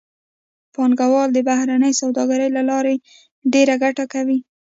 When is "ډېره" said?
3.53-3.75